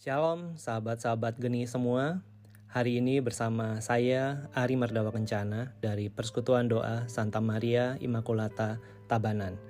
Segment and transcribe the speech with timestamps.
[0.00, 2.24] Shalom sahabat-sahabat geni semua.
[2.72, 8.80] Hari ini bersama saya Ari Merdawa Kencana dari Persekutuan Doa Santa Maria Immaculata
[9.12, 9.60] Tabanan.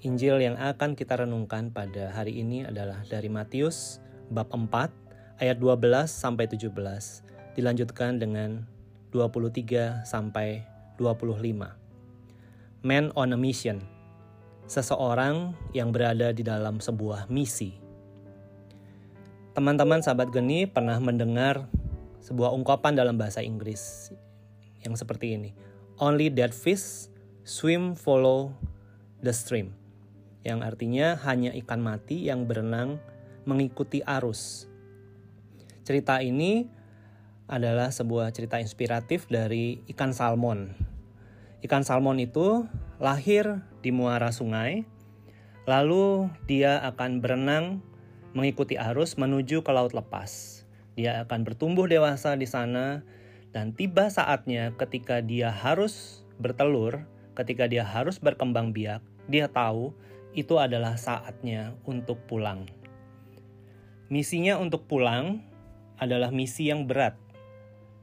[0.00, 4.00] Injil yang akan kita renungkan pada hari ini adalah dari Matius
[4.32, 6.72] bab 4 ayat 12 sampai 17.
[7.52, 8.64] Dilanjutkan dengan
[9.12, 10.64] 23 sampai
[10.96, 12.80] 25.
[12.80, 13.84] Man on a mission.
[14.64, 17.85] Seseorang yang berada di dalam sebuah misi.
[19.56, 21.64] Teman-teman sahabat geni pernah mendengar
[22.20, 24.12] sebuah ungkapan dalam bahasa Inggris
[24.84, 25.56] yang seperti ini.
[25.96, 27.08] Only dead fish
[27.40, 28.52] swim follow
[29.24, 29.72] the stream.
[30.44, 33.00] Yang artinya hanya ikan mati yang berenang
[33.48, 34.68] mengikuti arus.
[35.88, 36.68] Cerita ini
[37.48, 40.76] adalah sebuah cerita inspiratif dari ikan salmon.
[41.64, 42.68] Ikan salmon itu
[43.00, 44.84] lahir di muara sungai,
[45.64, 47.80] lalu dia akan berenang
[48.36, 50.60] mengikuti arus menuju ke laut lepas.
[50.92, 53.00] Dia akan bertumbuh dewasa di sana
[53.56, 59.96] dan tiba saatnya ketika dia harus bertelur, ketika dia harus berkembang biak, dia tahu
[60.36, 62.68] itu adalah saatnya untuk pulang.
[64.12, 65.40] Misinya untuk pulang
[65.96, 67.16] adalah misi yang berat,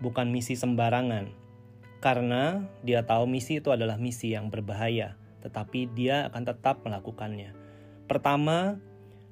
[0.02, 1.30] bukan misi sembarangan.
[2.02, 7.56] Karena dia tahu misi itu adalah misi yang berbahaya, tetapi dia akan tetap melakukannya.
[8.10, 8.82] Pertama,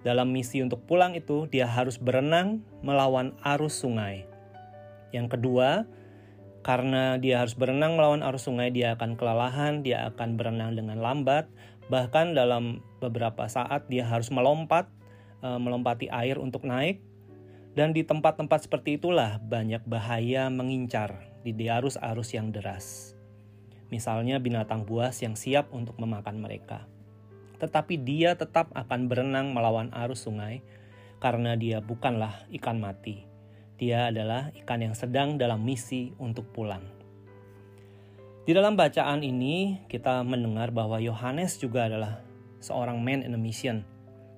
[0.02, 4.26] dalam misi untuk pulang itu, dia harus berenang melawan arus sungai.
[5.14, 5.86] Yang kedua,
[6.66, 11.46] karena dia harus berenang melawan arus sungai, dia akan kelelahan, dia akan berenang dengan lambat,
[11.94, 14.90] bahkan dalam beberapa saat dia harus melompat,
[15.46, 17.02] e, melompati air untuk naik.
[17.72, 23.16] Dan di tempat-tempat seperti itulah banyak bahaya mengincar di arus-arus yang deras.
[23.88, 26.84] Misalnya binatang buas yang siap untuk memakan mereka
[27.62, 30.66] tetapi dia tetap akan berenang melawan arus sungai
[31.22, 33.30] karena dia bukanlah ikan mati.
[33.78, 36.81] Dia adalah ikan yang sedang dalam misi untuk pulang.
[38.42, 42.25] Di dalam bacaan ini, kita mendengar bahwa Yohanes juga adalah
[42.58, 43.86] seorang man in a mission,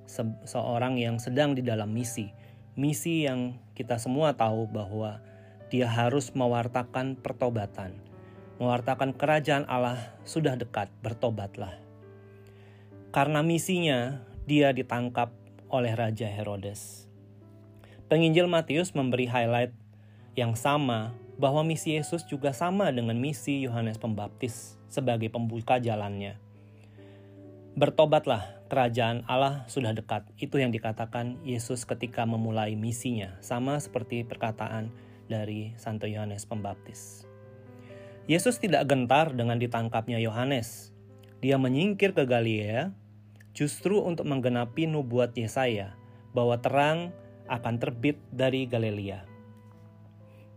[0.03, 2.27] se seorang yang sedang di dalam misi.
[2.75, 5.23] Misi yang kita semua tahu bahwa
[5.71, 7.95] dia harus mewartakan pertobatan,
[8.59, 11.79] mewartakan kerajaan Allah sudah dekat, bertobatlah.
[13.13, 15.29] Karena misinya, dia ditangkap
[15.69, 17.05] oleh Raja Herodes.
[18.09, 19.69] Penginjil Matius memberi highlight
[20.33, 26.41] yang sama bahwa misi Yesus juga sama dengan misi Yohanes Pembaptis sebagai pembuka jalannya.
[27.77, 30.25] Bertobatlah, kerajaan Allah sudah dekat.
[30.41, 34.89] Itu yang dikatakan Yesus ketika memulai misinya, sama seperti perkataan
[35.29, 37.29] dari Santo Yohanes Pembaptis.
[38.25, 40.89] Yesus tidak gentar dengan ditangkapnya Yohanes.
[41.45, 43.02] Dia menyingkir ke Galilea
[43.53, 45.93] justru untuk menggenapi nubuat Yesaya
[46.33, 47.13] bahwa terang
[47.47, 49.29] akan terbit dari Galilea.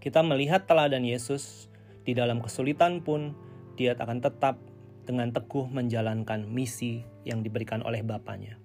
[0.00, 1.68] Kita melihat teladan Yesus
[2.08, 3.36] di dalam kesulitan pun
[3.76, 4.56] dia akan tetap
[5.04, 8.58] dengan teguh menjalankan misi yang diberikan oleh Bapaknya.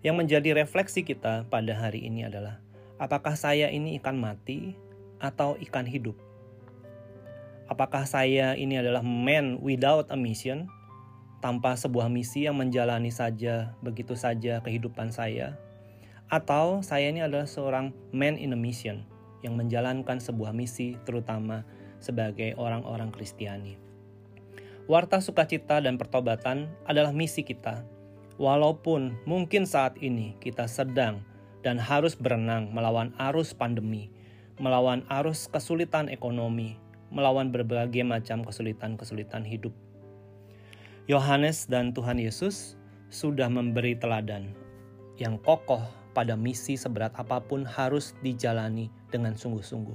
[0.00, 2.62] Yang menjadi refleksi kita pada hari ini adalah
[2.96, 4.78] apakah saya ini ikan mati
[5.18, 6.14] atau ikan hidup?
[7.66, 10.70] Apakah saya ini adalah man without a mission
[11.46, 15.54] tanpa sebuah misi yang menjalani saja begitu saja kehidupan saya,
[16.26, 19.06] atau saya ini adalah seorang man in a mission
[19.46, 21.62] yang menjalankan sebuah misi terutama
[22.02, 23.78] sebagai orang-orang Kristiani.
[24.90, 27.86] Warta sukacita dan pertobatan adalah misi kita,
[28.42, 31.22] walaupun mungkin saat ini kita sedang
[31.62, 34.10] dan harus berenang melawan arus pandemi,
[34.58, 36.74] melawan arus kesulitan ekonomi,
[37.14, 39.70] melawan berbagai macam kesulitan-kesulitan hidup
[41.06, 42.74] Yohanes dan Tuhan Yesus
[43.14, 44.50] sudah memberi teladan
[45.22, 45.78] yang kokoh
[46.10, 49.94] pada misi seberat apa pun harus dijalani dengan sungguh-sungguh.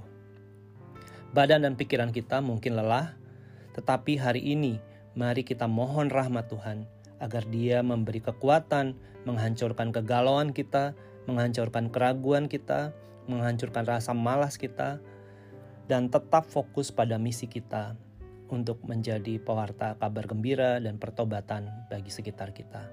[1.36, 3.12] Badan dan pikiran kita mungkin lelah,
[3.76, 4.80] tetapi hari ini
[5.12, 6.88] mari kita mohon rahmat Tuhan
[7.20, 8.96] agar Dia memberi kekuatan
[9.28, 10.96] menghancurkan kegalauan kita,
[11.28, 12.96] menghancurkan keraguan kita,
[13.28, 15.04] menghancurkan rasa malas kita,
[15.92, 18.00] dan tetap fokus pada misi kita
[18.52, 22.86] untuk menjadi pewarta kabar gembira dan pertobatan bagi sekitar kita.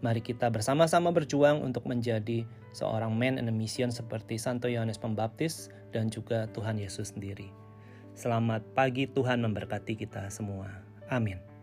[0.00, 2.44] Mari kita bersama-sama berjuang untuk menjadi
[2.76, 7.48] seorang man in a mission seperti Santo Yohanes Pembaptis dan juga Tuhan Yesus sendiri.
[8.14, 10.70] Selamat pagi, Tuhan memberkati kita semua.
[11.10, 11.53] Amin.